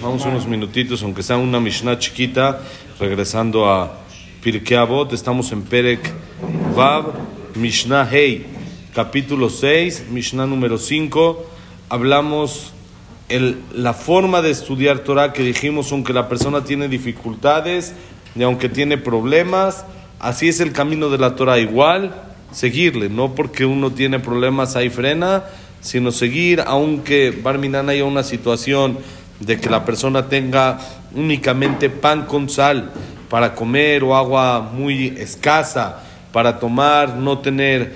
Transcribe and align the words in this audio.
Vamos 0.00 0.24
unos 0.24 0.46
minutitos, 0.46 1.02
aunque 1.02 1.24
sea 1.24 1.36
una 1.36 1.58
Mishnah 1.58 1.98
chiquita, 1.98 2.60
regresando 3.00 3.68
a 3.68 3.98
Pirkei 4.40 4.76
Avot, 4.76 5.12
estamos 5.12 5.50
en 5.50 5.62
Perek 5.62 6.12
Vav, 6.76 7.06
Mishnah 7.56 8.08
Hei, 8.08 8.46
capítulo 8.94 9.50
6, 9.50 10.10
Mishnah 10.12 10.46
número 10.46 10.78
5, 10.78 11.44
hablamos 11.88 12.72
el, 13.28 13.58
la 13.74 13.94
forma 13.94 14.42
de 14.42 14.52
estudiar 14.52 15.00
Torah 15.00 15.32
que 15.32 15.42
dijimos, 15.42 15.90
aunque 15.90 16.12
la 16.12 16.28
persona 16.28 16.62
tiene 16.62 16.86
dificultades 16.86 17.94
y 18.36 18.44
aunque 18.44 18.68
tiene 18.68 18.96
problemas, 18.96 19.84
así 20.20 20.46
es 20.46 20.60
el 20.60 20.70
camino 20.70 21.10
de 21.10 21.18
la 21.18 21.34
Torah, 21.34 21.58
igual 21.58 22.14
seguirle, 22.52 23.08
no 23.08 23.34
porque 23.34 23.66
uno 23.66 23.90
tiene 23.90 24.20
problemas 24.20 24.76
ahí 24.76 24.88
frena, 24.88 25.42
sino 25.80 26.12
seguir, 26.12 26.62
aunque 26.66 27.30
Barminan 27.30 27.88
haya 27.88 28.04
una 28.04 28.22
situación 28.22 28.98
de 29.40 29.60
que 29.60 29.70
la 29.70 29.84
persona 29.84 30.28
tenga 30.28 30.78
únicamente 31.14 31.90
pan 31.90 32.26
con 32.26 32.48
sal 32.48 32.90
para 33.28 33.54
comer 33.54 34.04
o 34.04 34.16
agua 34.16 34.70
muy 34.72 35.08
escasa 35.18 36.02
para 36.32 36.58
tomar, 36.58 37.16
no 37.16 37.38
tener 37.38 37.94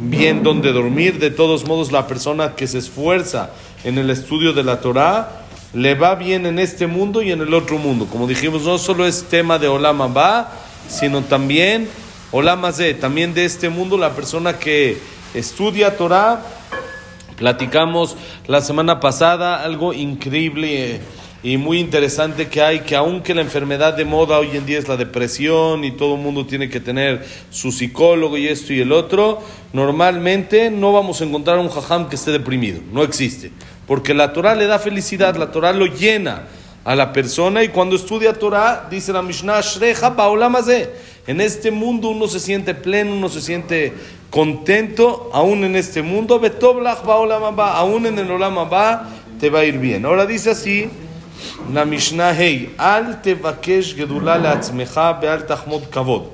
bien 0.00 0.42
donde 0.42 0.72
dormir, 0.72 1.18
de 1.18 1.30
todos 1.30 1.66
modos 1.66 1.90
la 1.90 2.06
persona 2.06 2.54
que 2.54 2.66
se 2.66 2.78
esfuerza 2.78 3.50
en 3.84 3.96
el 3.96 4.10
estudio 4.10 4.52
de 4.52 4.62
la 4.62 4.80
Torah 4.80 5.46
le 5.72 5.94
va 5.94 6.14
bien 6.14 6.46
en 6.46 6.58
este 6.58 6.86
mundo 6.86 7.22
y 7.22 7.30
en 7.30 7.40
el 7.40 7.54
otro 7.54 7.78
mundo. 7.78 8.06
Como 8.06 8.26
dijimos, 8.26 8.62
no 8.64 8.78
solo 8.78 9.06
es 9.06 9.24
tema 9.24 9.58
de 9.58 9.68
Olama 9.68 10.06
Ba, 10.06 10.52
sino 10.88 11.22
también 11.22 11.88
Olama 12.30 12.72
Z, 12.72 13.00
también 13.00 13.34
de 13.34 13.44
este 13.44 13.68
mundo 13.68 13.96
la 13.96 14.10
persona 14.10 14.58
que 14.58 14.98
estudia 15.34 15.96
Torah 15.96 16.42
Platicamos 17.38 18.16
la 18.48 18.60
semana 18.60 18.98
pasada 18.98 19.62
algo 19.62 19.92
increíble 19.92 20.96
eh, 20.96 21.00
y 21.44 21.56
muy 21.56 21.78
interesante 21.78 22.48
que 22.48 22.60
hay, 22.60 22.80
que 22.80 22.96
aunque 22.96 23.32
la 23.32 23.42
enfermedad 23.42 23.94
de 23.94 24.04
moda 24.04 24.40
hoy 24.40 24.56
en 24.56 24.66
día 24.66 24.78
es 24.78 24.88
la 24.88 24.96
depresión 24.96 25.84
y 25.84 25.92
todo 25.92 26.16
el 26.16 26.20
mundo 26.20 26.46
tiene 26.46 26.68
que 26.68 26.80
tener 26.80 27.24
su 27.50 27.70
psicólogo 27.70 28.36
y 28.36 28.48
esto 28.48 28.72
y 28.72 28.80
el 28.80 28.90
otro, 28.90 29.40
normalmente 29.72 30.68
no 30.68 30.92
vamos 30.92 31.20
a 31.20 31.24
encontrar 31.24 31.60
un 31.60 31.68
jajam 31.68 32.08
que 32.08 32.16
esté 32.16 32.32
deprimido, 32.32 32.80
no 32.92 33.04
existe, 33.04 33.52
porque 33.86 34.14
la 34.14 34.32
Torah 34.32 34.56
le 34.56 34.66
da 34.66 34.80
felicidad, 34.80 35.36
la 35.36 35.52
Torah 35.52 35.72
lo 35.72 35.86
llena 35.86 36.42
a 36.84 36.96
la 36.96 37.12
persona 37.12 37.62
y 37.62 37.68
cuando 37.68 37.94
estudia 37.94 38.32
Torah, 38.32 38.88
dice 38.90 39.12
la 39.12 39.22
Mishnah, 39.22 39.60
Shreja 39.60 40.16
en 41.27 41.41
este 41.41 41.71
mundo 41.71 42.09
uno 42.09 42.27
se 42.27 42.39
siente 42.39 42.73
pleno, 42.73 43.13
uno 43.13 43.29
se 43.29 43.41
siente 43.41 43.93
contento, 44.29 45.29
aún 45.33 45.63
en 45.63 45.75
este 45.75 46.01
mundo, 46.01 46.41
aún 47.57 48.05
en 48.05 48.19
el 48.19 48.31
Olam 48.31 48.55
te 49.39 49.49
va 49.49 49.59
a 49.59 49.65
ir 49.65 49.77
bien. 49.77 50.05
Ahora 50.05 50.25
dice 50.25 50.51
así, 50.51 50.89
la 51.73 51.85
Mishnah 51.85 52.33
Hey, 52.33 52.75
al 52.77 53.21
תבקש 53.21 53.93
גדולה 53.93 54.37
לעצמך 54.37 55.01
ואל 55.21 55.41
תחמוד 55.41 55.83
כבוד. 55.91 56.27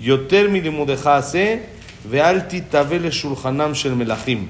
יותר 0.00 0.48
מלימודך 0.50 1.06
עשה 1.06 1.56
ואל 2.08 2.40
תתהווה 2.40 2.98
לשולחנם 2.98 3.74
של 3.74 3.94
מלכים. 3.94 4.46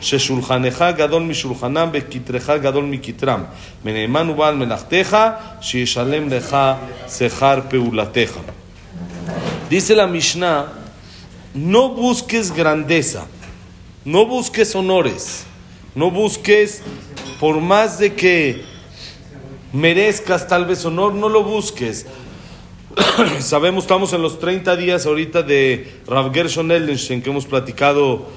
ששולחנך 0.00 0.84
גדול 0.96 1.22
משולחנם 1.22 1.88
וכתרך 1.92 2.50
גדול 2.50 2.84
מכתרם. 2.84 3.42
ונאמן 3.84 4.30
ובעל 4.30 4.54
מלאכתך, 4.54 5.16
שישלם 5.60 6.28
לך 6.28 6.56
שכר 7.18 7.60
פעולתך. 7.68 8.38
Dice 9.69 9.95
la 9.95 10.07
Mishnah, 10.07 10.71
no 11.53 11.89
busques 11.89 12.53
grandeza, 12.53 13.27
no 14.05 14.25
busques 14.25 14.75
honores, 14.75 15.45
no 15.95 16.11
busques, 16.11 16.81
por 17.39 17.59
más 17.61 17.97
de 17.97 18.13
que 18.13 18.63
merezcas 19.71 20.47
tal 20.47 20.65
vez 20.65 20.85
honor, 20.85 21.13
no 21.13 21.29
lo 21.29 21.43
busques. 21.43 22.05
Sabemos, 23.39 23.85
estamos 23.85 24.13
en 24.13 24.21
los 24.21 24.39
30 24.39 24.75
días 24.75 25.05
ahorita 25.05 25.41
de 25.41 26.01
Rav 26.07 26.33
Gershon 26.33 26.71
Ellenstein, 26.71 27.21
que 27.21 27.29
hemos 27.29 27.45
platicado 27.45 28.27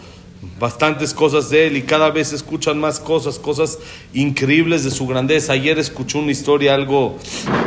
bastantes 0.59 1.13
cosas 1.13 1.51
de 1.51 1.67
él 1.67 1.77
y 1.77 1.83
cada 1.83 2.11
vez 2.11 2.33
escuchan 2.33 2.79
más 2.79 3.01
cosas, 3.01 3.39
cosas 3.39 3.79
increíbles 4.15 4.85
de 4.85 4.91
su 4.91 5.07
grandeza. 5.07 5.53
Ayer 5.53 5.79
escuché 5.79 6.19
una 6.19 6.33
historia, 6.33 6.75
algo 6.75 7.17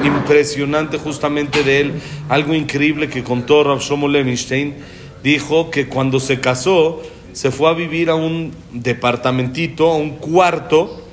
impresionante 0.03 0.97
justamente 0.97 1.63
de 1.63 1.81
él, 1.81 2.01
algo 2.29 2.53
increíble 2.53 3.09
que 3.09 3.23
contó 3.23 3.63
Rav 3.63 3.79
Shlomo 3.79 4.07
Levinstein. 4.07 4.75
Dijo 5.23 5.69
que 5.69 5.87
cuando 5.87 6.19
se 6.19 6.39
casó, 6.39 7.01
se 7.33 7.51
fue 7.51 7.69
a 7.69 7.73
vivir 7.73 8.09
a 8.09 8.15
un 8.15 8.53
departamentito, 8.71 9.89
a 9.89 9.95
un 9.95 10.17
cuarto, 10.17 11.05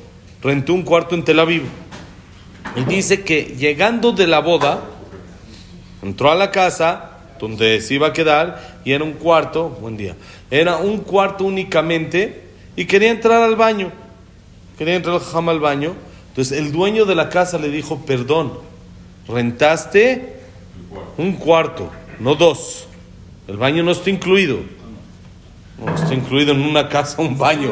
rentó 0.43 0.73
un 0.73 0.83
cuarto 0.83 1.15
en 1.15 1.25
Tel 1.25 1.41
Aviv. 1.41 1.63
Y 2.77 2.85
dice 2.85 3.23
que 3.23 3.55
llegando 3.59 4.13
de 4.13 4.27
la 4.27 4.41
boda, 4.41 4.83
entró 6.03 6.31
a 6.31 6.35
la 6.35 6.51
casa, 6.51 7.13
donde 7.39 7.81
se 7.81 7.95
iba 7.95 8.09
a 8.09 8.13
quedar 8.13 8.81
y 8.85 8.93
era 8.93 9.05
un 9.05 9.13
cuarto, 9.13 9.69
buen 9.69 9.97
día, 9.97 10.17
era 10.51 10.77
un 10.77 10.99
cuarto 10.99 11.45
únicamente 11.45 12.43
y 12.77 12.85
quería 12.85 13.11
entrar 13.11 13.43
al 13.43 13.57
baño, 13.57 13.93
quería 14.79 14.95
entrar 14.95 15.21
al 15.35 15.49
al 15.49 15.61
baño. 15.61 15.95
Entonces 16.29 16.59
el 16.59 16.71
dueño 16.71 17.07
de 17.07 17.15
la 17.15 17.31
casa 17.31 17.59
le 17.59 17.71
dijo, 17.71 18.05
perdón, 18.05 18.53
rentaste 19.27 20.37
un 21.17 21.33
cuarto, 21.35 21.91
no 22.21 22.35
dos. 22.35 22.87
El 23.49 23.57
baño 23.57 23.83
no 23.83 23.93
está 23.93 24.11
incluido. 24.11 24.59
No, 25.79 25.95
está 25.95 26.15
incluido 26.15 26.53
en 26.53 26.63
una 26.63 26.89
casa 26.89 27.21
un 27.21 27.37
baño. 27.37 27.71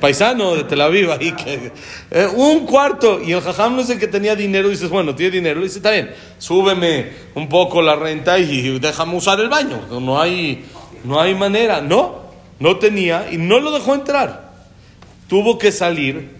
paisano 0.00 0.54
de 0.56 0.64
Tel 0.64 0.80
Aviv 0.80 1.10
ahí. 1.12 1.32
Que, 1.32 1.70
eh, 2.10 2.26
un 2.34 2.64
cuarto. 2.66 3.20
Y 3.22 3.32
el 3.32 3.42
jajam 3.42 3.76
no 3.76 3.82
es 3.82 3.90
el 3.90 3.98
que 3.98 4.08
tenía 4.08 4.34
dinero. 4.34 4.70
Dices, 4.70 4.88
bueno, 4.88 5.14
tiene 5.14 5.32
dinero. 5.32 5.60
dice, 5.60 5.78
está 5.78 5.90
bien, 5.90 6.12
súbeme 6.38 7.12
un 7.34 7.48
poco 7.48 7.82
la 7.82 7.94
renta 7.94 8.38
y 8.38 8.78
déjame 8.78 9.16
usar 9.16 9.38
el 9.40 9.50
baño. 9.50 9.82
No 10.00 10.20
hay, 10.20 10.64
no 11.04 11.20
hay 11.20 11.34
manera. 11.34 11.80
No, 11.80 12.16
no 12.58 12.78
tenía 12.78 13.28
y 13.30 13.36
no 13.36 13.60
lo 13.60 13.70
dejó 13.70 13.94
entrar. 13.94 14.52
Tuvo 15.28 15.58
que 15.58 15.70
salir. 15.70 16.30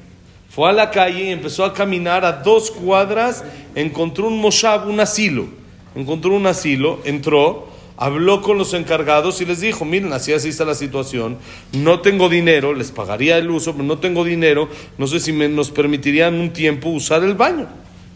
Fue 0.51 0.69
a 0.69 0.73
la 0.73 0.91
calle 0.91 1.25
y 1.25 1.31
empezó 1.31 1.65
a 1.65 1.73
caminar 1.73 2.25
a 2.25 2.33
dos 2.33 2.71
cuadras. 2.71 3.45
Encontró 3.75 4.27
un 4.27 4.41
moshab, 4.41 4.89
un 4.89 5.01
asilo. 5.01 5.47
Encontró 5.95 6.35
un 6.35 6.47
asilo, 6.47 6.99
entró 7.05 7.69
habló 7.97 8.43
con 8.43 8.59
los 8.59 8.75
encargados 8.75 9.41
y 9.41 9.45
les 9.45 9.61
dijo, 9.61 9.85
miren, 9.85 10.13
así 10.13 10.33
así 10.33 10.49
está 10.49 10.65
la 10.65 10.75
situación, 10.75 11.39
no 11.73 12.01
tengo 12.01 12.29
dinero, 12.29 12.75
les 12.75 12.91
pagaría 12.91 13.39
el 13.39 13.51
uso, 13.51 13.73
pero 13.73 13.85
no 13.85 13.99
tengo 13.99 14.25
dinero, 14.25 14.69
no 14.99 15.07
sé 15.07 15.21
si 15.21 15.33
nos 15.33 15.71
permitirían 15.71 16.35
un 16.35 16.53
tiempo 16.53 16.89
usar 16.89 17.23
el 17.23 17.35
baño, 17.35 17.69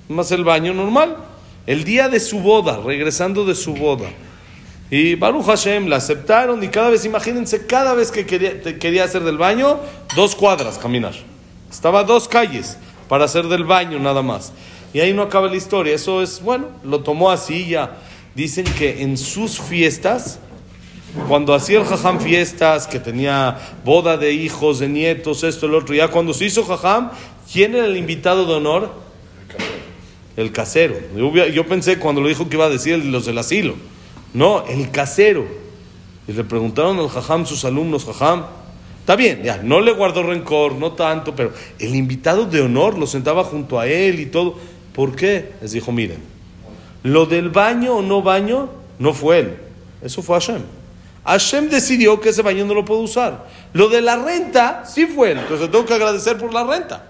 más 0.08 0.32
el 0.32 0.44
baño 0.44 0.74
normal. 0.74 1.16
El 1.66 1.84
día 1.84 2.08
de 2.08 2.18
su 2.18 2.40
boda, 2.40 2.80
regresando 2.82 3.44
de 3.44 3.54
su 3.54 3.74
boda. 3.74 4.08
Y 4.90 5.16
Baruch 5.16 5.44
Hashem 5.44 5.86
la 5.86 5.96
aceptaron 5.96 6.62
y 6.64 6.68
cada 6.68 6.90
vez, 6.90 7.04
imagínense, 7.04 7.66
cada 7.66 7.94
vez 7.94 8.10
que 8.10 8.24
quería, 8.24 8.62
quería 8.62 9.04
hacer 9.04 9.22
del 9.22 9.36
baño, 9.36 9.78
dos 10.16 10.34
cuadras 10.34 10.78
caminar. 10.78 11.14
Estaba 11.70 12.04
dos 12.04 12.26
calles 12.26 12.78
para 13.08 13.26
hacer 13.26 13.48
del 13.48 13.64
baño 13.64 13.98
nada 13.98 14.22
más. 14.22 14.52
Y 14.94 15.00
ahí 15.00 15.12
no 15.12 15.22
acaba 15.22 15.48
la 15.48 15.56
historia. 15.56 15.94
Eso 15.94 16.22
es, 16.22 16.40
bueno, 16.42 16.68
lo 16.82 17.00
tomó 17.00 17.30
así 17.30 17.68
ya 17.68 17.98
dicen 18.38 18.64
que 18.78 19.02
en 19.02 19.18
sus 19.18 19.58
fiestas, 19.58 20.38
cuando 21.26 21.54
hacía 21.54 21.80
el 21.80 21.84
jajam 21.84 22.20
fiestas, 22.20 22.86
que 22.86 23.00
tenía 23.00 23.58
boda 23.84 24.16
de 24.16 24.32
hijos, 24.32 24.78
de 24.78 24.88
nietos, 24.88 25.42
esto, 25.42 25.66
el 25.66 25.74
otro, 25.74 25.92
ya 25.92 26.06
cuando 26.06 26.32
se 26.32 26.44
hizo 26.44 26.64
jajam, 26.64 27.10
¿quién 27.52 27.74
era 27.74 27.86
el 27.86 27.96
invitado 27.96 28.46
de 28.46 28.54
honor? 28.54 28.92
El 30.36 30.52
casero. 30.52 30.94
Yo, 31.52 31.66
pensé 31.66 31.98
cuando 31.98 32.20
lo 32.20 32.28
dijo 32.28 32.48
que 32.48 32.54
iba 32.54 32.66
a 32.66 32.70
decir 32.70 33.04
los 33.04 33.26
del 33.26 33.38
asilo. 33.38 33.74
No, 34.34 34.64
el 34.66 34.90
casero. 34.90 35.46
Y 36.26 36.32
le 36.32 36.44
preguntaron 36.44 36.98
al 36.98 37.08
jajam, 37.08 37.46
sus 37.46 37.64
alumnos, 37.64 38.04
jajam, 38.04 38.44
está 39.00 39.16
bien, 39.16 39.42
ya, 39.42 39.62
no 39.62 39.80
le 39.80 39.92
guardó 39.92 40.22
rencor, 40.22 40.74
no 40.74 40.92
tanto, 40.92 41.34
pero 41.34 41.52
el 41.78 41.94
invitado 41.94 42.44
de 42.44 42.60
honor 42.60 42.98
lo 42.98 43.06
sentaba 43.06 43.44
junto 43.44 43.80
a 43.80 43.86
él 43.86 44.20
y 44.20 44.26
todo. 44.26 44.56
¿Por 44.92 45.16
qué? 45.16 45.52
Les 45.62 45.72
dijo, 45.72 45.90
miren, 45.90 46.22
lo 47.02 47.24
del 47.24 47.48
baño 47.48 47.94
o 47.94 48.02
no 48.02 48.20
baño 48.20 48.68
no 48.98 49.14
fue 49.14 49.38
él, 49.38 49.56
eso 50.02 50.22
fue 50.22 50.38
Hashem. 50.38 50.62
Hashem 51.24 51.70
decidió 51.70 52.20
que 52.20 52.28
ese 52.28 52.42
baño 52.42 52.66
no 52.66 52.74
lo 52.74 52.84
puedo 52.84 53.00
usar. 53.00 53.46
Lo 53.72 53.88
de 53.88 54.00
la 54.02 54.16
renta 54.16 54.84
sí 54.86 55.06
fue 55.06 55.32
él, 55.32 55.38
entonces 55.38 55.70
tengo 55.70 55.86
que 55.86 55.94
agradecer 55.94 56.36
por 56.36 56.52
la 56.52 56.64
renta. 56.64 57.06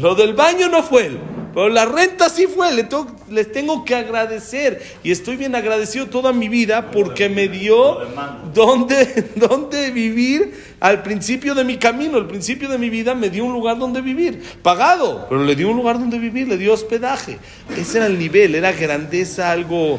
Lo 0.00 0.16
del 0.16 0.34
baño 0.34 0.68
no 0.68 0.82
fue 0.82 1.06
él, 1.06 1.18
pero 1.54 1.68
la 1.68 1.86
renta 1.86 2.28
sí 2.28 2.46
fue, 2.46 2.72
le 2.72 2.84
tengo, 2.84 3.06
les 3.30 3.50
tengo 3.50 3.84
que 3.84 3.94
agradecer. 3.94 4.82
Y 5.02 5.10
estoy 5.10 5.36
bien 5.36 5.54
agradecido 5.54 6.06
toda 6.06 6.32
mi 6.32 6.48
vida 6.48 6.90
porque 6.90 7.28
me 7.28 7.48
dio 7.48 7.98
donde, 8.54 9.30
donde 9.34 9.90
vivir 9.90 10.52
al 10.80 11.02
principio 11.02 11.54
de 11.54 11.64
mi 11.64 11.76
camino, 11.76 12.18
al 12.18 12.26
principio 12.26 12.68
de 12.68 12.78
mi 12.78 12.90
vida 12.90 13.14
me 13.14 13.30
dio 13.30 13.44
un 13.44 13.52
lugar 13.52 13.78
donde 13.78 14.00
vivir, 14.00 14.42
pagado, 14.62 15.26
pero 15.28 15.44
le 15.44 15.56
dio 15.56 15.68
un 15.68 15.76
lugar 15.76 15.98
donde 15.98 16.18
vivir, 16.18 16.48
le 16.48 16.56
dio 16.56 16.72
hospedaje. 16.72 17.38
Ese 17.76 17.98
era 17.98 18.06
el 18.06 18.18
nivel, 18.18 18.54
era 18.54 18.72
grandeza, 18.72 19.50
algo 19.50 19.98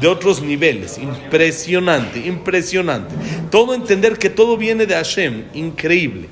de 0.00 0.08
otros 0.08 0.42
niveles. 0.42 0.98
Impresionante, 0.98 2.20
impresionante. 2.20 3.14
Todo 3.50 3.74
entender 3.74 4.18
que 4.18 4.30
todo 4.30 4.56
viene 4.56 4.86
de 4.86 4.94
Hashem, 4.94 5.44
increíble. 5.54 6.28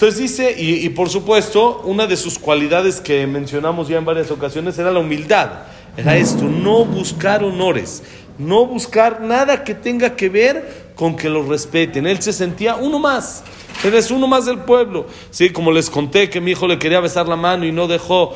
Entonces 0.00 0.18
dice, 0.18 0.54
y, 0.56 0.88
por 0.88 1.10
supuesto, 1.10 1.82
una 1.84 2.06
de 2.06 2.16
sus 2.16 2.38
cualidades 2.38 3.02
que 3.02 3.26
mencionamos 3.26 3.86
ya 3.86 3.98
en 3.98 4.06
varias 4.06 4.30
ocasiones 4.30 4.78
era 4.78 4.90
la 4.90 4.98
humildad. 4.98 5.50
Era 5.94 6.16
esto, 6.16 6.44
no 6.44 6.86
buscar 6.86 7.44
honores, 7.44 8.02
no 8.38 8.64
buscar 8.64 9.20
nada 9.20 9.62
que 9.62 9.74
tenga 9.74 10.16
que 10.16 10.30
ver 10.30 10.92
con 10.94 11.16
que 11.16 11.28
lo 11.28 11.42
respeten. 11.42 12.06
Él 12.06 12.22
se 12.22 12.32
sentía 12.32 12.76
uno 12.76 12.98
más. 12.98 13.44
Él 13.84 13.92
es 13.92 14.10
uno 14.10 14.26
más 14.26 14.46
del 14.46 14.60
pueblo. 14.60 15.04
Sí, 15.30 15.50
como 15.50 15.70
les 15.70 15.90
conté 15.90 16.30
que 16.30 16.40
mi 16.40 16.52
hijo 16.52 16.66
le 16.66 16.78
quería 16.78 17.00
besar 17.00 17.28
la 17.28 17.36
mano 17.36 17.66
y 17.66 17.72
no 17.72 17.86
dejó. 17.86 18.34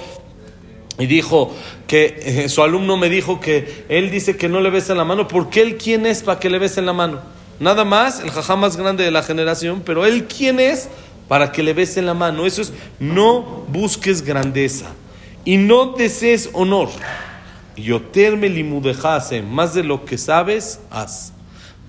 Y 0.98 1.06
dijo 1.06 1.50
que 1.86 2.20
eh, 2.44 2.48
su 2.50 2.62
alumno 2.62 2.98
me 2.98 3.08
dijo 3.08 3.40
que 3.40 3.86
él 3.88 4.10
dice 4.10 4.36
que 4.36 4.50
no 4.50 4.60
le 4.60 4.68
besa 4.68 4.94
la 4.94 5.06
mano 5.06 5.28
porque 5.28 5.62
él 5.62 5.78
quién 5.78 6.04
es 6.04 6.24
para 6.24 6.38
que 6.38 6.50
le 6.50 6.58
besen 6.58 6.84
la 6.84 6.92
mano. 6.92 7.22
Nada 7.58 7.86
más, 7.86 8.20
el 8.20 8.30
jajá 8.30 8.54
más 8.54 8.76
grande 8.76 9.02
de 9.04 9.10
la 9.10 9.22
generación, 9.22 9.80
pero 9.82 10.04
él 10.04 10.26
quién 10.26 10.60
es 10.60 10.90
para 11.28 11.52
que 11.52 11.62
le 11.62 11.72
besen 11.72 12.06
la 12.06 12.14
mano. 12.14 12.46
Eso 12.46 12.62
es, 12.62 12.72
no 12.98 13.64
busques 13.68 14.22
grandeza 14.22 14.92
y 15.44 15.56
no 15.56 15.92
desees 15.92 16.50
honor. 16.52 16.88
Yoterme 17.76 18.48
limudejase, 18.48 19.42
más 19.42 19.74
de 19.74 19.82
lo 19.82 20.04
que 20.04 20.18
sabes, 20.18 20.80
haz. 20.90 21.32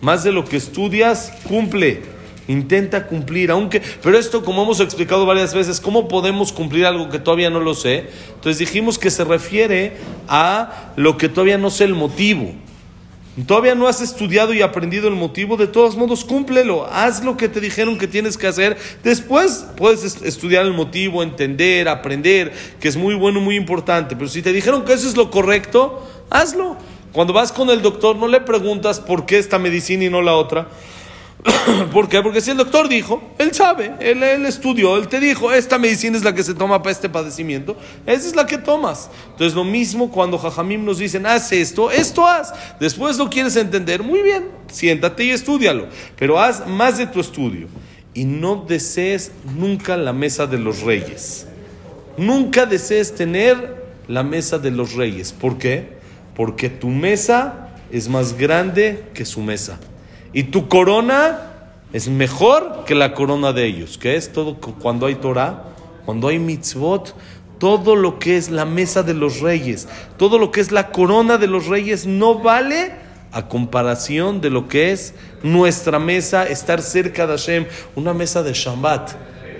Más 0.01 0.23
de 0.23 0.31
lo 0.31 0.45
que 0.45 0.57
estudias, 0.57 1.31
cumple. 1.47 2.01
Intenta 2.47 3.07
cumplir, 3.07 3.49
aunque, 3.49 3.81
pero 4.03 4.19
esto 4.19 4.43
como 4.43 4.63
hemos 4.63 4.79
explicado 4.79 5.25
varias 5.25 5.53
veces, 5.53 5.79
¿cómo 5.79 6.07
podemos 6.07 6.51
cumplir 6.51 6.85
algo 6.85 7.09
que 7.09 7.17
todavía 7.17 7.49
no 7.49 7.59
lo 7.59 7.73
sé? 7.73 8.09
Entonces 8.35 8.59
dijimos 8.59 8.99
que 8.99 9.09
se 9.09 9.23
refiere 9.23 9.97
a 10.27 10.91
lo 10.95 11.17
que 11.17 11.27
todavía 11.27 11.57
no 11.57 11.71
sé 11.71 11.85
el 11.85 11.95
motivo. 11.95 12.53
Todavía 13.47 13.75
no 13.75 13.89
has 13.89 13.99
estudiado 13.99 14.53
y 14.53 14.61
aprendido 14.61 15.09
el 15.09 15.15
motivo, 15.15 15.57
de 15.57 15.67
todos 15.67 15.97
modos 15.97 16.23
cúmplelo, 16.23 16.85
haz 16.85 17.21
lo 17.21 17.35
que 17.35 17.49
te 17.49 17.59
dijeron 17.59 17.97
que 17.97 18.07
tienes 18.07 18.37
que 18.37 18.47
hacer. 18.47 18.77
Después 19.03 19.65
puedes 19.75 20.21
estudiar 20.21 20.65
el 20.65 20.73
motivo, 20.73 21.21
entender, 21.21 21.89
aprender, 21.89 22.53
que 22.79 22.87
es 22.87 22.95
muy 22.95 23.13
bueno, 23.13 23.41
muy 23.41 23.57
importante. 23.57 24.15
Pero 24.15 24.29
si 24.29 24.41
te 24.41 24.53
dijeron 24.53 24.85
que 24.85 24.93
eso 24.93 25.09
es 25.09 25.17
lo 25.17 25.31
correcto, 25.31 26.01
hazlo. 26.29 26.77
Cuando 27.11 27.33
vas 27.33 27.51
con 27.51 27.69
el 27.69 27.81
doctor, 27.81 28.15
no 28.15 28.29
le 28.29 28.39
preguntas 28.39 29.01
por 29.01 29.25
qué 29.25 29.37
esta 29.37 29.59
medicina 29.59 30.05
y 30.05 30.09
no 30.09 30.21
la 30.21 30.35
otra. 30.35 30.69
¿Por 31.91 32.09
qué? 32.09 32.21
Porque 32.21 32.41
si 32.41 32.51
el 32.51 32.57
doctor 32.57 32.89
dijo, 32.89 33.21
él 33.37 33.53
sabe, 33.53 33.93
él, 33.99 34.23
él, 34.23 34.45
estudió, 34.45 34.97
él 34.97 35.07
te 35.07 35.19
dijo, 35.19 35.51
esta 35.51 35.77
medicina 35.77 36.17
es 36.17 36.23
la 36.23 36.33
que 36.33 36.43
se 36.43 36.53
toma 36.53 36.81
para 36.81 36.91
este 36.91 37.09
padecimiento, 37.09 37.77
esa 38.05 38.27
es 38.27 38.35
la 38.35 38.45
que 38.45 38.57
tomas. 38.57 39.09
Entonces 39.31 39.53
lo 39.53 39.63
mismo 39.63 40.11
cuando 40.11 40.37
Jajamim 40.37 40.83
nos 40.83 40.97
dicen, 40.97 41.25
haz 41.25 41.51
esto, 41.51 41.91
esto 41.91 42.27
haz. 42.27 42.53
Después 42.79 43.17
lo 43.17 43.29
quieres 43.29 43.55
entender, 43.55 44.01
muy 44.01 44.21
bien, 44.21 44.45
siéntate 44.71 45.25
y 45.25 45.31
estudialo, 45.31 45.87
pero 46.17 46.39
haz 46.39 46.67
más 46.67 46.97
de 46.97 47.07
tu 47.07 47.19
estudio. 47.19 47.67
Y 48.13 48.23
no 48.23 48.65
desees 48.67 49.31
nunca 49.57 49.97
la 49.97 50.13
mesa 50.13 50.47
de 50.47 50.57
los 50.57 50.81
reyes. 50.81 51.47
Nunca 52.17 52.65
desees 52.65 53.13
tener 53.13 53.83
la 54.07 54.23
mesa 54.23 54.57
de 54.57 54.71
los 54.71 54.93
reyes. 54.93 55.33
¿Por 55.33 55.57
qué? 55.57 55.95
Porque 56.33 56.69
tu 56.69 56.87
mesa 56.87 57.75
es 57.91 58.07
más 58.07 58.37
grande 58.37 59.03
que 59.13 59.25
su 59.25 59.41
mesa. 59.41 59.79
Y 60.35 60.43
tu 60.43 60.67
corona 60.67 61.53
es 61.93 62.09
mejor 62.09 62.83
que 62.85 62.93
la 62.93 63.13
corona 63.13 63.53
de 63.53 63.65
ellos. 63.65 63.97
que 63.97 64.17
es 64.17 64.33
todo 64.33 64.57
cuando 64.57 65.05
hay 65.05 65.15
Torah, 65.15 65.63
cuando 66.05 66.27
hay 66.27 66.39
mitzvot? 66.39 67.15
Todo 67.57 67.95
lo 67.95 68.19
que 68.19 68.35
es 68.35 68.51
la 68.51 68.65
mesa 68.65 69.01
de 69.01 69.13
los 69.13 69.39
reyes, 69.39 69.87
todo 70.17 70.37
lo 70.37 70.51
que 70.51 70.59
es 70.59 70.73
la 70.73 70.91
corona 70.91 71.37
de 71.37 71.47
los 71.47 71.67
reyes 71.67 72.05
no 72.05 72.39
vale 72.39 72.91
a 73.31 73.47
comparación 73.47 74.41
de 74.41 74.49
lo 74.49 74.67
que 74.67 74.91
es 74.91 75.13
nuestra 75.41 75.99
mesa, 75.99 76.45
estar 76.45 76.81
cerca 76.81 77.25
de 77.25 77.31
Hashem, 77.31 77.65
una 77.95 78.13
mesa 78.13 78.43
de 78.43 78.51
Shabbat. 78.51 79.11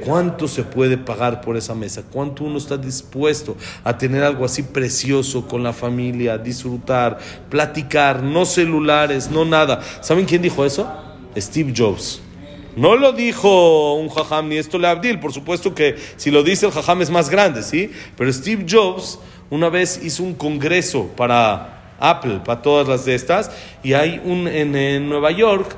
¿Cuánto 0.05 0.47
se 0.47 0.61
puede 0.63 0.97
pagar 0.97 1.41
por 1.41 1.57
esa 1.57 1.73
mesa? 1.73 2.03
¿Cuánto 2.11 2.43
uno 2.43 2.59
está 2.59 2.77
dispuesto 2.77 3.57
a 3.83 3.97
tener 3.97 4.23
algo 4.23 4.45
así 4.45 4.61
precioso 4.61 5.47
con 5.47 5.63
la 5.63 5.73
familia, 5.73 6.37
disfrutar, 6.37 7.17
platicar, 7.49 8.21
no 8.21 8.45
celulares, 8.45 9.31
no 9.31 9.45
nada? 9.45 9.81
¿Saben 10.01 10.25
quién 10.25 10.43
dijo 10.43 10.63
eso? 10.63 10.87
Steve 11.35 11.73
Jobs. 11.75 12.21
No 12.75 12.95
lo 12.95 13.13
dijo 13.13 13.95
un 13.95 14.09
jajam 14.09 14.49
ni 14.49 14.57
esto 14.57 14.77
le 14.77 14.87
Abdil, 14.87 15.19
por 15.19 15.33
supuesto 15.33 15.73
que 15.73 15.95
si 16.17 16.29
lo 16.29 16.43
dice 16.43 16.67
el 16.67 16.71
jajam 16.71 17.01
es 17.01 17.09
más 17.09 17.29
grande, 17.29 17.63
¿sí? 17.63 17.89
Pero 18.15 18.31
Steve 18.31 18.65
Jobs 18.69 19.17
una 19.49 19.69
vez 19.69 19.99
hizo 20.03 20.21
un 20.23 20.35
congreso 20.35 21.07
para 21.15 21.95
Apple, 21.99 22.41
para 22.45 22.61
todas 22.61 22.87
las 22.87 23.05
de 23.05 23.15
estas, 23.15 23.49
y 23.81 23.93
hay 23.93 24.21
un 24.23 24.47
en, 24.47 24.75
en 24.75 25.09
Nueva 25.09 25.31
York 25.31 25.75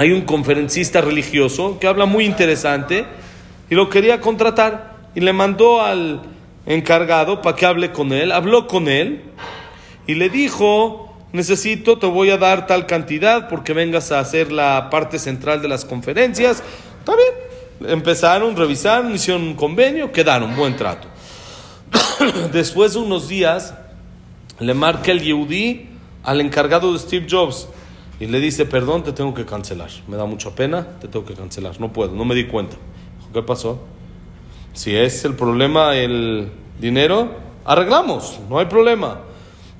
hay 0.00 0.12
un 0.12 0.22
conferencista 0.22 1.02
religioso 1.02 1.78
que 1.78 1.86
habla 1.86 2.06
muy 2.06 2.24
interesante 2.24 3.04
y 3.68 3.74
lo 3.74 3.90
quería 3.90 4.18
contratar 4.18 4.96
y 5.14 5.20
le 5.20 5.34
mandó 5.34 5.82
al 5.82 6.22
encargado 6.64 7.42
para 7.42 7.54
que 7.54 7.66
hable 7.66 7.92
con 7.92 8.14
él, 8.14 8.32
habló 8.32 8.66
con 8.66 8.88
él 8.88 9.20
y 10.06 10.14
le 10.14 10.30
dijo, 10.30 11.14
necesito, 11.32 11.98
te 11.98 12.06
voy 12.06 12.30
a 12.30 12.38
dar 12.38 12.66
tal 12.66 12.86
cantidad 12.86 13.46
porque 13.50 13.74
vengas 13.74 14.10
a 14.10 14.20
hacer 14.20 14.50
la 14.52 14.88
parte 14.88 15.18
central 15.18 15.60
de 15.60 15.68
las 15.68 15.84
conferencias. 15.84 16.62
Está 17.00 17.12
bien. 17.14 17.92
Empezaron, 17.92 18.56
revisaron, 18.56 19.14
hicieron 19.14 19.42
un 19.42 19.54
convenio, 19.54 20.12
quedaron, 20.12 20.56
buen 20.56 20.76
trato. 20.76 21.08
Después 22.54 22.94
de 22.94 23.00
unos 23.00 23.28
días, 23.28 23.74
le 24.60 24.72
marca 24.72 25.12
el 25.12 25.20
Yehudi 25.20 25.90
al 26.22 26.40
encargado 26.40 26.90
de 26.90 26.98
Steve 27.00 27.26
Jobs 27.28 27.68
y 28.20 28.26
le 28.26 28.38
dice, 28.38 28.66
perdón, 28.66 29.02
te 29.02 29.12
tengo 29.12 29.32
que 29.32 29.46
cancelar. 29.46 29.88
Me 30.06 30.18
da 30.18 30.26
mucha 30.26 30.54
pena, 30.54 30.86
te 31.00 31.08
tengo 31.08 31.24
que 31.24 31.32
cancelar. 31.32 31.80
No 31.80 31.90
puedo, 31.90 32.14
no 32.14 32.26
me 32.26 32.34
di 32.34 32.44
cuenta. 32.44 32.76
¿Qué 33.32 33.42
pasó? 33.42 33.80
Si 34.74 34.94
es 34.94 35.24
el 35.24 35.34
problema 35.34 35.96
el 35.96 36.50
dinero, 36.78 37.30
arreglamos, 37.64 38.38
no 38.50 38.58
hay 38.58 38.66
problema. 38.66 39.22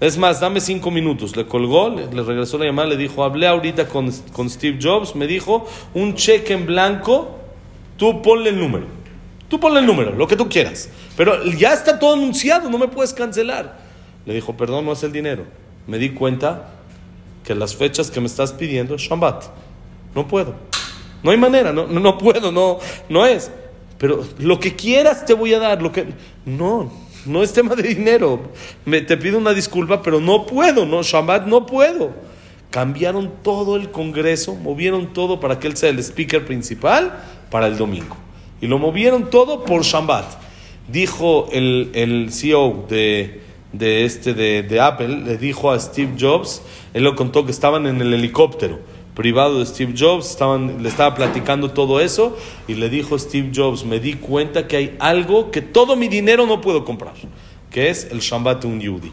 Es 0.01 0.17
más, 0.17 0.41
dame 0.41 0.63
cinco 0.63 0.91
minutos. 0.91 1.37
Le 1.37 1.45
colgó, 1.45 1.91
le, 1.91 2.23
regresó 2.23 2.57
la 2.57 2.65
llamada, 2.65 2.89
le 2.89 2.97
dijo, 2.97 3.23
hablé 3.23 3.47
ahorita 3.47 3.87
con, 3.87 4.11
con 4.33 4.49
Steve 4.49 4.79
Jobs, 4.81 5.15
me 5.15 5.27
dijo, 5.27 5.67
un 5.93 6.15
cheque 6.15 6.55
en 6.55 6.65
blanco, 6.65 7.39
tú 7.99 8.23
ponle 8.23 8.49
el 8.49 8.59
número. 8.59 8.87
Tú 9.51 9.61
ponle 9.61 9.81
el 9.81 9.87
número, 9.87 10.13
lo 10.13 10.27
que 10.27 10.37
tú 10.37 10.49
quieras. 10.49 10.89
Pero 11.15 11.45
ya 11.45 11.75
está 11.75 11.99
todo 11.99 12.15
anunciado, 12.15 12.71
no 12.71 12.79
me 12.79 12.89
puedes 12.89 13.13
cancelar. 13.13 13.81
Le 14.25 14.33
dijo, 14.33 14.57
perdón, 14.57 14.87
no 14.87 14.93
es 14.93 15.03
el 15.03 15.13
dinero. 15.13 15.45
Me 15.87 15.99
di 15.99 16.11
cuenta 16.11 16.80
que 17.51 17.57
las 17.57 17.75
fechas 17.75 18.13
que 18.13 18.21
me 18.21 18.29
estás 18.29 18.53
pidiendo 18.53 18.95
es 18.95 19.03
Shabbat. 19.03 19.47
No 20.15 20.29
puedo. 20.29 20.55
No 21.21 21.33
hay 21.33 21.37
manera, 21.37 21.73
no, 21.73 21.89
no, 21.89 22.17
puedo, 22.17 22.53
no, 22.53 22.79
no 23.09 23.27
es. 23.27 23.51
Pero 23.99 24.25
lo 24.39 24.61
que 24.61 24.77
quieras 24.77 25.27
te 25.27 25.35
voy 25.35 25.53
a 25.53 25.59
dar, 25.59 25.83
lo 25.83 25.91
que... 25.91 26.07
No, 26.45 26.93
no 27.27 27.43
es 27.43 27.53
tema 27.53 27.75
de 27.75 27.83
dinero. 27.83 28.53
Me, 28.85 29.01
te 29.01 29.17
pido 29.17 29.37
una 29.37 29.53
disculpa, 29.53 30.01
pero 30.01 30.21
no 30.21 30.47
puedo, 30.47 30.87
no, 30.87 31.03
Shabbat 31.03 31.49
no 31.49 31.67
puedo. 31.67 32.13
Cambiaron 32.71 33.33
todo 33.43 33.75
el 33.75 33.91
Congreso, 33.91 34.55
movieron 34.55 35.13
todo 35.13 35.41
para 35.41 35.59
que 35.59 35.67
él 35.67 35.77
sea 35.77 35.91
el 35.91 35.99
speaker 35.99 36.45
principal 36.45 37.21
para 37.51 37.67
el 37.67 37.77
domingo. 37.77 38.17
Y 38.61 38.69
lo 38.69 38.79
movieron 38.79 39.29
todo 39.29 39.65
por 39.65 39.83
Shabbat. 39.83 40.39
Dijo 40.87 41.49
el, 41.51 41.91
el 41.95 42.33
CEO 42.33 42.87
de, 42.89 43.41
de, 43.73 44.05
este, 44.05 44.35
de, 44.35 44.63
de, 44.63 44.81
Apple 44.81 45.09
le 45.09 45.37
dijo 45.37 45.71
a 45.71 45.79
Steve 45.79 46.15
Jobs, 46.19 46.63
él 46.93 47.05
lo 47.05 47.15
contó 47.15 47.45
que 47.45 47.53
estaban 47.53 47.87
en 47.87 48.01
el 48.01 48.13
helicóptero 48.13 48.81
privado 49.15 49.59
de 49.59 49.67
Steve 49.67 49.95
Jobs, 49.97 50.31
estaban, 50.31 50.83
le 50.83 50.89
estaba 50.89 51.15
platicando 51.15 51.71
todo 51.71 52.01
eso 52.01 52.37
y 52.67 52.75
le 52.75 52.89
dijo 52.89 53.19
Steve 53.19 53.51
Jobs, 53.55 53.85
me 53.85 54.01
di 54.01 54.15
cuenta 54.15 54.67
que 54.67 54.77
hay 54.77 54.97
algo 54.99 55.51
que 55.51 55.61
todo 55.61 55.97
mi 55.97 56.09
dinero 56.09 56.47
no 56.47 56.61
puedo 56.61 56.85
comprar, 56.85 57.15
que 57.71 57.91
es 57.91 58.09
el 58.11 58.21
Shabbat 58.21 58.63
de 58.63 58.69
un 58.69 58.81
Yudi. 58.81 59.13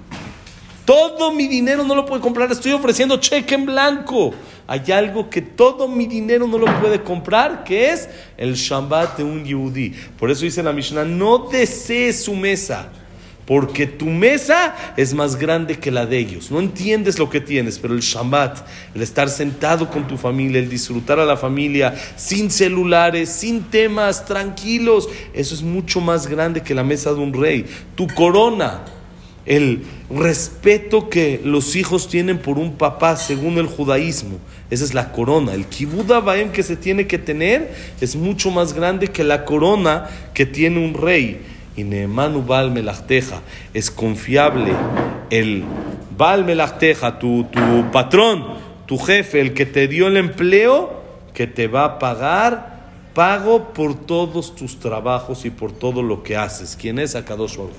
Todo 0.86 1.34
mi 1.34 1.48
dinero 1.48 1.84
no 1.84 1.94
lo 1.94 2.06
puedo 2.06 2.22
comprar, 2.22 2.50
estoy 2.50 2.72
ofreciendo 2.72 3.18
cheque 3.18 3.56
en 3.56 3.66
blanco. 3.66 4.34
Hay 4.68 4.90
algo 4.92 5.30
que 5.30 5.42
todo 5.42 5.88
mi 5.90 6.06
dinero 6.06 6.48
no 6.48 6.58
lo 6.58 6.68
puede 6.80 7.04
comprar, 7.04 7.66
que 7.66 7.92
es 7.92 8.08
el 8.38 8.54
Shabbat 8.54 9.18
de 9.18 9.24
un 9.26 9.44
Yudi. 9.44 9.94
Por 10.18 10.32
eso 10.32 10.46
dice 10.46 10.64
la 10.64 10.72
Mishnah, 10.72 11.04
no 11.04 11.50
desees 11.50 12.24
su 12.24 12.34
mesa 12.34 12.90
porque 13.48 13.88
tu 13.88 14.08
mesa 14.08 14.75
es 14.98 15.13
más 15.13 15.38
grande 15.38 15.80
que 15.80 15.89
la 15.89 16.06
de 16.06 16.18
ellos. 16.20 16.51
No 16.51 16.60
entiendes 16.60 17.18
lo 17.18 17.30
que 17.30 17.39
tienes, 17.39 17.80
pero 17.80 17.94
el 17.94 18.01
Shabbat, 18.01 18.68
el 18.94 19.01
estar 19.01 19.30
sentado 19.30 19.89
con 19.89 20.06
tu 20.06 20.18
familia, 20.18 20.60
el 20.60 20.70
disfrutar 20.70 21.18
a 21.18 21.25
la 21.25 21.38
familia 21.38 21.96
sin 22.18 22.51
celulares, 22.51 23.30
sin 23.30 23.63
temas, 23.63 24.25
tranquilos, 24.25 25.08
eso 25.34 25.56
es 25.56 25.62
mucho 25.62 26.01
más 26.01 26.27
grande 26.27 26.62
que 26.62 26.75
la 26.75 26.84
mesa 26.84 27.13
de 27.13 27.22
un 27.22 27.34
rey. 27.34 27.66
Tu 27.96 28.06
corona, 28.08 28.84
el 29.46 29.82
respeto 30.10 31.08
que 31.08 31.39
los 31.42 31.77
hijos 31.77 32.10
tienen 32.10 32.39
por 32.39 32.58
un 32.60 32.74
papá 32.74 33.16
según 33.16 33.60
el 33.60 33.68
judaísmo. 33.68 34.39
Esa 34.70 34.84
es 34.84 34.94
la 34.94 35.13
corona. 35.13 35.54
El 35.54 35.68
kibud 35.68 36.22
baem 36.22 36.51
que 36.51 36.63
se 36.63 36.75
tiene 36.75 37.08
que 37.08 37.18
tener 37.18 37.74
es 38.01 38.18
mucho 38.18 38.51
más 38.51 38.74
grande 38.74 39.08
que 39.08 39.24
la 39.24 39.46
corona 39.46 40.10
que 40.34 40.46
tiene 40.46 40.86
un 40.86 40.94
rey 40.94 41.39
y 41.77 41.84
Neemanu 41.86 42.41
Baal 42.43 42.72
Melachteja 42.72 43.39
es 43.74 43.89
confiable, 43.89 44.74
el 45.29 45.63
Baal 46.17 46.43
Melachteja, 46.43 47.19
tu, 47.19 47.46
tu 47.46 47.91
patrón, 47.91 48.43
tu 48.86 48.98
jefe, 48.98 49.39
el 49.39 49.53
que 49.53 49.65
te 49.65 49.88
dio 49.88 50.07
el 50.07 50.17
empleo, 50.17 51.01
que 51.34 51.48
te 51.48 51.67
va 51.67 51.86
a 51.86 52.00
pagar 52.00 52.75
pago 53.13 53.74
por 53.74 53.96
todos 53.96 54.55
tus 54.55 54.79
trabajos 54.79 55.43
y 55.46 55.50
por 55.50 55.72
todo 55.72 56.03
lo 56.03 56.22
que 56.22 56.38
haces. 56.38 56.77
¿Quién 56.79 57.00
es 57.00 57.15
Akadosh 57.15 57.57
Baruj? 57.57 57.74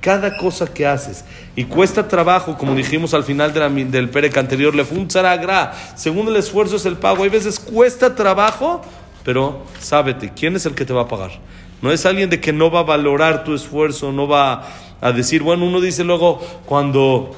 Cada 0.00 0.36
cosa 0.36 0.66
que 0.72 0.84
haces 0.84 1.24
y 1.54 1.64
cuesta 1.64 2.08
trabajo, 2.08 2.58
como 2.58 2.74
dijimos 2.74 3.14
al 3.14 3.22
final 3.22 3.52
de 3.54 3.60
la- 3.60 3.68
del 3.68 4.08
Perec 4.10 4.36
anterior, 4.36 4.74
le 4.74 4.84
gra. 4.84 5.72
Según 5.94 6.26
el 6.26 6.34
esfuerzo 6.36 6.74
es 6.74 6.86
el 6.86 6.96
pago. 6.96 7.22
Hay 7.22 7.28
veces 7.30 7.60
cuesta 7.60 8.16
trabajo, 8.16 8.82
pero 9.24 9.62
sábete, 9.78 10.32
¿quién 10.34 10.56
es 10.56 10.66
el 10.66 10.74
que 10.74 10.84
te 10.84 10.92
va 10.92 11.02
a 11.02 11.08
pagar? 11.08 11.30
No 11.82 11.92
es 11.92 12.04
alguien 12.06 12.30
de 12.30 12.40
que 12.40 12.52
no 12.52 12.70
va 12.70 12.80
a 12.80 12.84
valorar 12.84 13.44
tu 13.44 13.54
esfuerzo, 13.54 14.12
no 14.12 14.28
va 14.28 14.66
a 15.00 15.12
decir, 15.12 15.42
bueno, 15.42 15.64
uno 15.64 15.80
dice 15.80 16.04
luego 16.04 16.40
cuando 16.66 17.34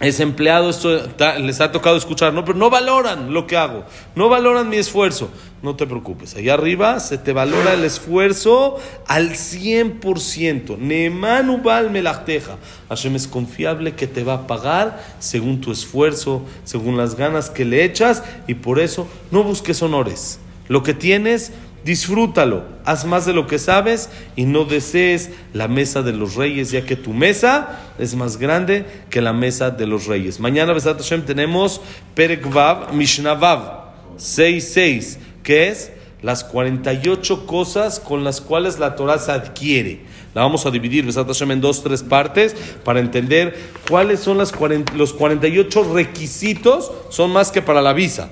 es 0.00 0.18
empleado, 0.18 0.70
esto 0.70 0.98
les 1.40 1.60
ha 1.60 1.72
tocado 1.72 1.96
escuchar, 1.96 2.32
no, 2.32 2.42
pero 2.42 2.56
no 2.56 2.70
valoran 2.70 3.34
lo 3.34 3.46
que 3.46 3.58
hago, 3.58 3.84
no 4.14 4.30
valoran 4.30 4.68
mi 4.68 4.76
esfuerzo. 4.76 5.30
No 5.62 5.76
te 5.76 5.86
preocupes, 5.86 6.34
allá 6.36 6.54
arriba 6.54 7.00
se 7.00 7.18
te 7.18 7.34
valora 7.34 7.74
el 7.74 7.84
esfuerzo 7.84 8.78
al 9.06 9.32
100%. 9.32 10.78
Neemanu 10.78 11.58
bal 11.58 11.90
melachteja. 11.90 12.56
Hashem 12.88 13.14
es 13.14 13.28
confiable 13.28 13.94
que 13.94 14.06
te 14.06 14.24
va 14.24 14.32
a 14.32 14.46
pagar 14.46 15.04
según 15.18 15.60
tu 15.60 15.70
esfuerzo, 15.70 16.40
según 16.64 16.96
las 16.96 17.14
ganas 17.14 17.50
que 17.50 17.66
le 17.66 17.84
echas, 17.84 18.22
y 18.46 18.54
por 18.54 18.80
eso 18.80 19.06
no 19.30 19.44
busques 19.44 19.82
honores. 19.82 20.40
Lo 20.68 20.82
que 20.82 20.94
tienes, 20.94 21.52
disfrútalo, 21.84 22.64
haz 22.84 23.04
más 23.04 23.26
de 23.26 23.32
lo 23.32 23.46
que 23.46 23.58
sabes 23.58 24.10
y 24.36 24.44
no 24.44 24.64
desees 24.64 25.30
la 25.52 25.68
mesa 25.68 26.02
de 26.02 26.12
los 26.12 26.34
reyes, 26.34 26.70
ya 26.70 26.84
que 26.84 26.96
tu 26.96 27.12
mesa 27.12 27.80
es 27.98 28.14
más 28.14 28.36
grande 28.36 28.84
que 29.08 29.20
la 29.20 29.32
mesa 29.32 29.70
de 29.70 29.86
los 29.86 30.06
reyes. 30.06 30.40
Mañana, 30.40 30.72
Besat 30.72 30.98
Hashem, 30.98 31.22
tenemos 31.22 31.80
Perek 32.14 32.52
Vav, 32.52 32.92
Mishnah 32.92 33.34
Vav, 33.34 33.92
6.6, 34.18 35.18
que 35.42 35.68
es 35.68 35.92
las 36.22 36.44
48 36.44 37.46
cosas 37.46 37.98
con 37.98 38.24
las 38.24 38.40
cuales 38.40 38.78
la 38.78 38.94
Torah 38.94 39.18
se 39.18 39.32
adquiere. 39.32 40.00
La 40.34 40.42
vamos 40.42 40.66
a 40.66 40.70
dividir, 40.70 41.06
Besat 41.06 41.26
Hashem, 41.26 41.50
en 41.52 41.60
dos, 41.60 41.82
tres 41.82 42.02
partes 42.02 42.54
para 42.84 43.00
entender 43.00 43.58
cuáles 43.88 44.20
son 44.20 44.38
las 44.38 44.52
40 44.52 44.92
los 44.94 45.14
48 45.14 45.94
requisitos, 45.94 46.92
son 47.08 47.32
más 47.32 47.50
que 47.50 47.62
para 47.62 47.80
la 47.80 47.92
visa. 47.92 48.30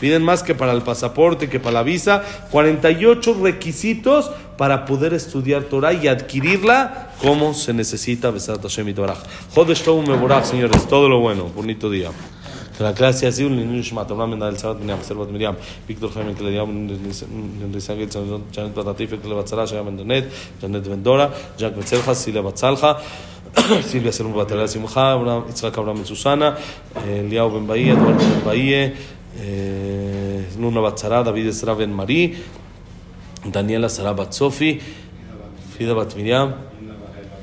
Piden 0.00 0.22
más 0.22 0.42
que 0.42 0.54
para 0.54 0.72
el 0.72 0.82
pasaporte, 0.82 1.48
que 1.48 1.60
para 1.60 1.74
la 1.74 1.82
visa. 1.82 2.22
48 2.50 3.36
requisitos 3.42 4.30
para 4.56 4.84
poder 4.84 5.14
estudiar 5.14 5.64
Torah 5.64 5.92
y 5.92 6.08
adquirirla 6.08 7.12
como 7.20 7.54
se 7.54 7.72
necesita. 7.72 8.30
Besat 8.30 8.62
Hashem 8.62 8.88
y 8.88 8.94
Torah. 8.94 9.16
Jodesh 9.54 9.82
Tov 9.82 10.06
Mevorach, 10.06 10.44
señores. 10.44 10.86
Todo 10.86 11.08
lo 11.08 11.20
bueno. 11.20 11.44
Bonito 11.54 11.90
día. 11.90 12.10
Que 12.78 12.84
la 12.84 12.94
clase 12.94 13.26
ha 13.26 13.32
sido 13.32 13.48
un 13.48 13.56
niño 13.56 13.82
Shmat, 13.82 14.08
Abraham 14.08 14.30
Mendel, 14.30 14.56
Sabat 14.56 14.78
Miriam, 14.78 15.02
Servat 15.02 15.28
Miriam, 15.30 15.56
Víctor 15.88 16.14
Jaime, 16.14 16.32
que 16.34 16.44
le 16.44 16.62
un 16.62 17.72
Rizagit, 17.74 18.12
Janet 18.54 18.72
Batatif, 18.72 19.20
que 19.20 19.28
le 19.28 19.34
batzara, 19.34 19.64
Shaya 19.64 19.82
Mendonet, 19.82 20.30
Janet 20.60 20.86
Vendora, 20.86 21.28
Jack 21.58 21.74
Metzelja, 21.74 22.14
Silvia 22.14 22.40
Batzalja, 22.40 22.98
Silvia 23.82 24.12
Serum 24.12 24.32
Batalla 24.32 24.64
Abraham, 25.12 25.46
Itzhak 25.50 25.76
Abraham 25.76 26.04
Susana, 26.04 26.56
Eliao 27.04 27.50
Ben 27.50 27.66
Bahía, 27.66 27.94
Eduardo 27.94 28.18
Ben 28.18 28.44
Bahía, 28.44 28.94
eh, 29.36 30.46
Luna 30.58 30.80
Batzara, 30.80 31.22
David 31.22 31.48
Esra 31.48 31.74
Ben 31.74 31.92
Marí, 31.92 32.36
Daniela 33.44 33.88
Sara 33.88 34.12
Bat 34.12 34.32
Sofi, 34.32 34.80
Frida 35.74 35.94
Bat 35.94 36.16
Miriam, 36.16 36.54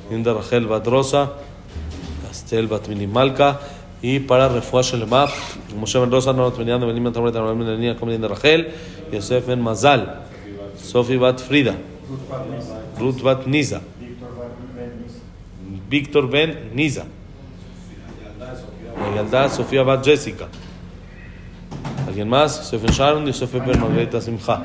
Linda 0.10 0.34
Rachel 0.34 0.68
Bat 0.68 0.88
Rosa, 0.88 1.34
Castel 2.27 2.68
Bat 2.68 2.88
Mini 2.88 3.08
Malka, 3.08 3.60
y 4.01 4.20
para 4.20 4.50
Refuah 4.50 4.82
Shelema, 4.82 5.27
Moshe 5.80 6.00
Ben 6.00 6.12
Rosa, 6.12 6.34
Norat 6.34 6.58
Ben 6.58 6.68
Yanda, 6.68 6.86
Ben 6.86 6.98
Iman 6.98 7.13
Tamret, 7.13 7.34
Ben 7.34 7.96
Como 7.96 8.12
Linda 8.12 8.27
Rachel, 8.27 8.72
Yosef 9.12 9.48
Ben 9.48 9.62
Mazal, 9.62 10.24
Sofi 10.77 11.18
Bat 11.18 11.39
Frida, 11.39 11.75
Ruth 13.00 13.22
Bat 13.22 13.48
Niza, 13.48 13.82
Víctor 15.89 16.30
Ben 16.30 16.72
Niza, 16.74 17.06
Yalda 19.15 19.50
Sofía 19.50 19.84
Bat 19.84 20.04
Jessica. 20.04 20.48
¿Alguien 22.15 22.29
más? 22.29 22.72
Ben 22.72 22.93
Sharon, 22.93 23.25
Yosef 23.25 23.51
Ben 23.51 23.77
Margarita 23.77 24.22
Simcha. 24.22 24.63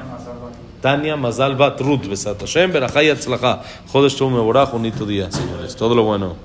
Tania 0.81 1.17
Mazal 1.17 1.57
Bat 1.57 1.81
Ruth, 1.81 2.07
Besat 2.07 2.39
Hashem, 2.39 2.71
Berajá 2.71 3.03
y 3.03 3.11
Atzlajá. 3.11 3.61
Jodesh 3.93 4.17
Tov 4.17 4.31
Mevorach, 4.31 4.71
bonito 4.71 5.05
día, 5.05 5.33
señores. 5.33 5.75
Todo 5.75 5.97
lo 5.97 6.05
bueno. 6.05 6.37